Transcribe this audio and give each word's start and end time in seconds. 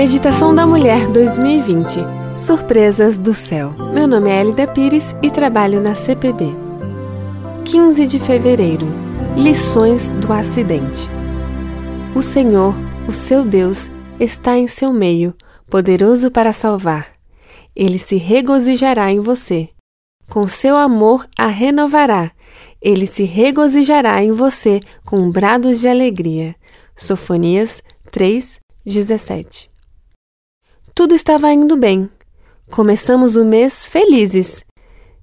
Meditação 0.00 0.54
da 0.54 0.66
Mulher 0.66 1.08
2020 1.08 1.98
Surpresas 2.34 3.18
do 3.18 3.34
Céu. 3.34 3.74
Meu 3.92 4.08
nome 4.08 4.30
é 4.30 4.40
Elida 4.40 4.66
Pires 4.66 5.14
e 5.22 5.30
trabalho 5.30 5.78
na 5.78 5.94
CPB. 5.94 6.56
15 7.66 8.06
de 8.06 8.18
fevereiro 8.18 8.86
Lições 9.36 10.08
do 10.08 10.32
acidente. 10.32 11.06
O 12.16 12.22
Senhor, 12.22 12.74
o 13.06 13.12
seu 13.12 13.44
Deus, 13.44 13.90
está 14.18 14.56
em 14.56 14.66
seu 14.66 14.90
meio, 14.90 15.34
poderoso 15.68 16.30
para 16.30 16.54
salvar. 16.54 17.08
Ele 17.76 17.98
se 17.98 18.16
regozijará 18.16 19.12
em 19.12 19.20
você. 19.20 19.68
Com 20.30 20.48
seu 20.48 20.78
amor 20.78 21.28
a 21.36 21.46
renovará. 21.46 22.32
Ele 22.80 23.06
se 23.06 23.24
regozijará 23.24 24.24
em 24.24 24.32
você 24.32 24.80
com 25.04 25.30
brados 25.30 25.78
de 25.78 25.88
alegria. 25.88 26.56
Sofonias 26.96 27.82
3, 28.10 28.58
17 28.82 29.69
tudo 31.00 31.14
estava 31.14 31.50
indo 31.50 31.78
bem. 31.78 32.10
Começamos 32.70 33.34
o 33.34 33.42
mês 33.42 33.86
felizes. 33.86 34.66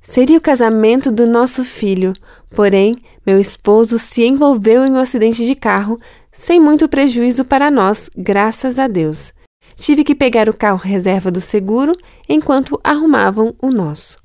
Seria 0.00 0.38
o 0.38 0.40
casamento 0.40 1.12
do 1.12 1.26
nosso 1.26 1.66
filho, 1.66 2.14
porém, 2.48 2.96
meu 3.26 3.38
esposo 3.38 3.98
se 3.98 4.24
envolveu 4.24 4.86
em 4.86 4.92
um 4.92 4.98
acidente 4.98 5.44
de 5.44 5.54
carro, 5.54 6.00
sem 6.32 6.58
muito 6.58 6.88
prejuízo 6.88 7.44
para 7.44 7.70
nós, 7.70 8.08
graças 8.16 8.78
a 8.78 8.88
Deus. 8.88 9.34
Tive 9.74 10.02
que 10.02 10.14
pegar 10.14 10.48
o 10.48 10.56
carro 10.56 10.78
reserva 10.78 11.30
do 11.30 11.42
seguro 11.42 11.92
enquanto 12.26 12.80
arrumavam 12.82 13.54
o 13.60 13.70
nosso. 13.70 14.16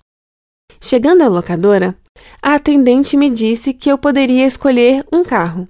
Chegando 0.79 1.21
à 1.21 1.27
locadora, 1.27 1.97
a 2.41 2.55
atendente 2.55 3.17
me 3.17 3.29
disse 3.29 3.73
que 3.73 3.91
eu 3.91 3.97
poderia 3.97 4.45
escolher 4.45 5.05
um 5.11 5.21
carro. 5.21 5.67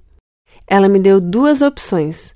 Ela 0.67 0.87
me 0.87 0.99
deu 0.99 1.19
duas 1.19 1.63
opções: 1.63 2.35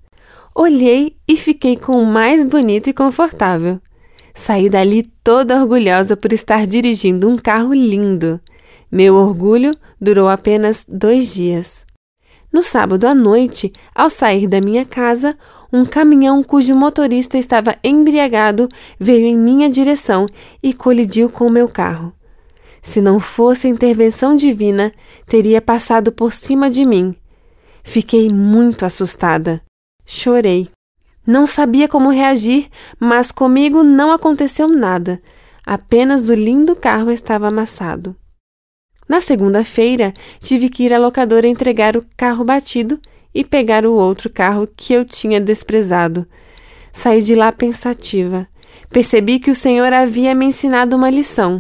Olhei 0.58 1.18
e 1.28 1.36
fiquei 1.36 1.76
com 1.76 2.02
o 2.02 2.06
mais 2.06 2.46
bonito 2.46 2.90
e 2.90 2.94
confortável. 2.94 3.78
Saí 4.34 4.70
dali 4.70 5.04
toda 5.22 5.62
orgulhosa 5.62 6.16
por 6.16 6.32
estar 6.32 6.66
dirigindo 6.66 7.28
um 7.28 7.36
carro 7.36 7.74
lindo. 7.74 8.40
Meu 8.90 9.16
orgulho 9.16 9.76
durou 10.00 10.30
apenas 10.30 10.86
dois 10.88 11.34
dias. 11.34 11.86
No 12.54 12.64
sábado 12.64 13.06
à 13.06 13.14
noite, 13.14 13.74
ao 13.94 14.10
sair 14.10 14.48
da 14.48 14.62
minha 14.62 14.86
casa, 14.86 15.38
um 15.74 15.84
caminhão 15.84 16.42
cujo 16.42 16.74
motorista 16.74 17.38
estava 17.38 17.76
embriagado 17.84 18.70
veio 18.98 19.28
em 19.28 19.38
minha 19.38 19.70
direção 19.70 20.26
e 20.64 20.74
colidiu 20.74 21.30
com 21.30 21.50
meu 21.50 21.68
carro. 21.68 22.14
Se 22.82 23.02
não 23.02 23.20
fosse 23.20 23.68
a 23.68 23.70
intervenção 23.70 24.38
divina, 24.38 24.94
teria 25.28 25.62
passado 25.62 26.14
por 26.14 26.34
cima 26.34 26.70
de 26.70 26.86
mim. 26.86 27.14
Fiquei 27.84 28.30
muito 28.30 28.86
assustada. 28.86 29.65
Chorei. 30.06 30.70
Não 31.26 31.46
sabia 31.46 31.88
como 31.88 32.12
reagir, 32.12 32.70
mas 33.00 33.32
comigo 33.32 33.84
não 33.84 34.12
aconteceu 34.12 34.68
nada. 34.68 35.22
Apenas 35.66 36.30
o 36.30 36.34
lindo 36.34 36.76
carro 36.76 37.10
estava 37.10 37.48
amassado. 37.48 38.16
Na 39.10 39.22
segunda-feira, 39.22 40.14
tive 40.40 40.70
que 40.70 40.84
ir 40.84 40.94
à 40.94 41.00
locadora 41.00 41.48
entregar 41.48 41.98
o 41.98 42.06
carro 42.16 42.44
batido 42.44 43.00
e 43.34 43.44
pegar 43.44 43.86
o 43.86 43.94
outro 43.94 44.30
carro 44.30 44.68
que 44.76 44.94
eu 44.94 45.04
tinha 45.04 45.42
desprezado. 45.42 46.28
Saí 46.94 47.22
de 47.22 47.36
lá 47.36 47.52
pensativa. 47.52 48.48
Percebi 48.90 49.40
que 49.40 49.52
o 49.52 49.56
Senhor 49.56 49.92
havia 49.92 50.34
me 50.34 50.46
ensinado 50.46 50.96
uma 50.96 51.10
lição. 51.10 51.60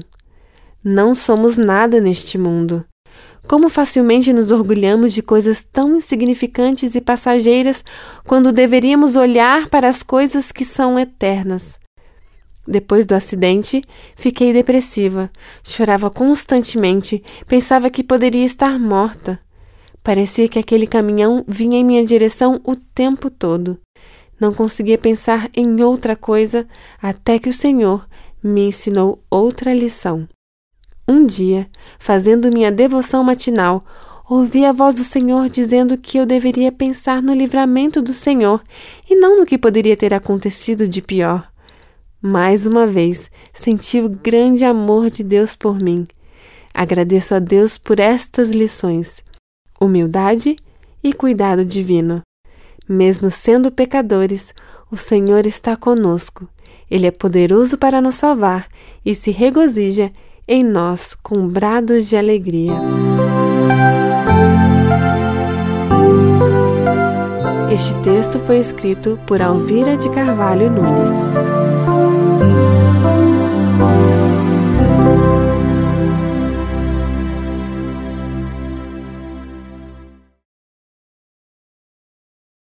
Não 0.83 1.13
somos 1.13 1.57
nada 1.57 1.99
neste 1.99 2.37
mundo. 2.37 2.85
Como 3.47 3.69
facilmente 3.69 4.33
nos 4.33 4.49
orgulhamos 4.51 5.13
de 5.13 5.21
coisas 5.21 5.63
tão 5.63 5.95
insignificantes 5.97 6.95
e 6.95 7.01
passageiras 7.01 7.83
quando 8.25 8.51
deveríamos 8.51 9.15
olhar 9.15 9.69
para 9.69 9.87
as 9.87 10.01
coisas 10.01 10.51
que 10.51 10.65
são 10.65 10.97
eternas. 10.97 11.77
Depois 12.67 13.05
do 13.05 13.13
acidente, 13.13 13.83
fiquei 14.15 14.51
depressiva, 14.51 15.29
chorava 15.63 16.09
constantemente, 16.09 17.23
pensava 17.47 17.91
que 17.91 18.03
poderia 18.03 18.43
estar 18.43 18.79
morta. 18.79 19.39
Parecia 20.01 20.47
que 20.47 20.57
aquele 20.57 20.87
caminhão 20.87 21.43
vinha 21.47 21.79
em 21.79 21.83
minha 21.83 22.03
direção 22.03 22.59
o 22.63 22.75
tempo 22.75 23.29
todo. 23.29 23.79
Não 24.39 24.53
conseguia 24.53 24.97
pensar 24.97 25.49
em 25.55 25.81
outra 25.81 26.15
coisa 26.15 26.67
até 26.99 27.37
que 27.37 27.49
o 27.49 27.53
Senhor 27.53 28.07
me 28.43 28.67
ensinou 28.67 29.23
outra 29.29 29.73
lição. 29.73 30.27
Um 31.07 31.25
dia, 31.25 31.69
fazendo 31.99 32.51
minha 32.51 32.71
devoção 32.71 33.23
matinal, 33.23 33.85
ouvi 34.27 34.65
a 34.65 34.71
voz 34.71 34.95
do 34.95 35.03
Senhor 35.03 35.47
dizendo 35.49 35.97
que 35.97 36.17
eu 36.17 36.25
deveria 36.25 36.71
pensar 36.71 37.21
no 37.21 37.33
livramento 37.33 38.01
do 38.01 38.11
Senhor 38.11 38.63
e 39.07 39.15
não 39.15 39.39
no 39.39 39.45
que 39.45 39.57
poderia 39.57 39.95
ter 39.95 40.13
acontecido 40.13 40.87
de 40.87 41.01
pior. 41.01 41.47
Mais 42.19 42.65
uma 42.65 42.87
vez, 42.87 43.29
senti 43.53 43.99
o 43.99 44.09
grande 44.09 44.65
amor 44.65 45.11
de 45.11 45.23
Deus 45.23 45.55
por 45.55 45.79
mim. 45.79 46.07
Agradeço 46.73 47.35
a 47.35 47.39
Deus 47.39 47.77
por 47.77 47.99
estas 47.99 48.49
lições: 48.49 49.23
humildade 49.79 50.55
e 51.03 51.13
cuidado 51.13 51.63
divino. 51.63 52.23
Mesmo 52.89 53.29
sendo 53.29 53.71
pecadores, 53.71 54.55
o 54.91 54.97
Senhor 54.97 55.45
está 55.45 55.75
conosco. 55.75 56.49
Ele 56.89 57.05
é 57.05 57.11
poderoso 57.11 57.77
para 57.77 58.01
nos 58.01 58.15
salvar 58.15 58.67
e 59.05 59.13
se 59.13 59.29
regozija 59.29 60.11
em 60.47 60.63
nós 60.63 61.15
com 61.15 61.47
brados 61.47 62.07
de 62.07 62.15
alegria. 62.15 62.73
Este 67.71 67.93
texto 68.03 68.39
foi 68.39 68.59
escrito 68.59 69.19
por 69.25 69.41
Alvira 69.41 69.97
de 69.97 70.09
Carvalho 70.11 70.69
Nunes. 70.69 71.64